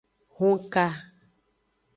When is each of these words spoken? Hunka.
Hunka. 0.37 0.85